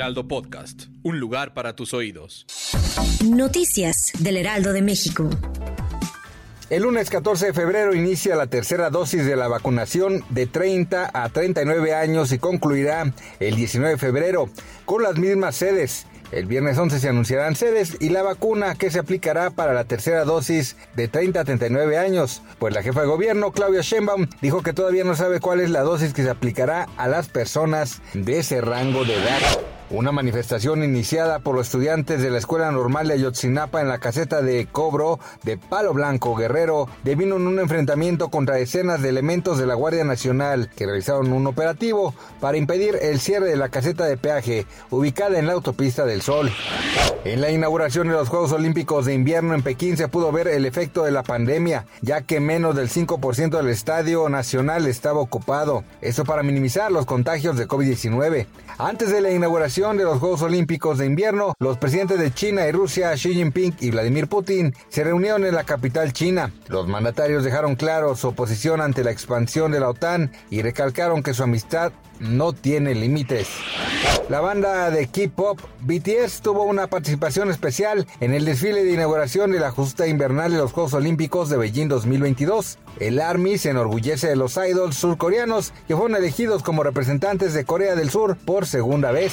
[0.00, 2.46] Heraldo Podcast, un lugar para tus oídos.
[3.22, 5.28] Noticias del Heraldo de México.
[6.70, 11.28] El lunes 14 de febrero inicia la tercera dosis de la vacunación de 30 a
[11.28, 14.48] 39 años y concluirá el 19 de febrero
[14.86, 16.06] con las mismas sedes.
[16.32, 20.24] El viernes 11 se anunciarán sedes y la vacuna que se aplicará para la tercera
[20.24, 24.72] dosis de 30 a 39 años, pues la jefa de gobierno, Claudia Sheinbaum, dijo que
[24.72, 28.62] todavía no sabe cuál es la dosis que se aplicará a las personas de ese
[28.62, 29.60] rango de edad.
[29.92, 34.40] Una manifestación iniciada por los estudiantes de la Escuela Normal de Ayotzinapa en la caseta
[34.40, 39.66] de cobro de Palo Blanco Guerrero devino en un enfrentamiento contra decenas de elementos de
[39.66, 44.16] la Guardia Nacional que realizaron un operativo para impedir el cierre de la caseta de
[44.16, 46.52] peaje ubicada en la autopista del Sol.
[47.24, 50.66] En la inauguración de los Juegos Olímpicos de Invierno en Pekín se pudo ver el
[50.66, 55.82] efecto de la pandemia, ya que menos del 5% del estadio nacional estaba ocupado.
[56.00, 58.46] Eso para minimizar los contagios de COVID-19.
[58.78, 62.70] Antes de la inauguración de los Juegos Olímpicos de Invierno, los presidentes de China y
[62.70, 66.52] Rusia, Xi Jinping y Vladimir Putin, se reunieron en la capital china.
[66.68, 71.32] Los mandatarios dejaron claro su oposición ante la expansión de la OTAN y recalcaron que
[71.32, 73.48] su amistad no tiene límites.
[74.28, 79.58] La banda de K-pop BTS tuvo una participación especial en el desfile de inauguración de
[79.58, 82.78] la justa invernal de los Juegos Olímpicos de Beijing 2022.
[83.00, 87.96] El ARMY se enorgullece de los idols surcoreanos que fueron elegidos como representantes de Corea
[87.96, 89.32] del Sur por segunda vez.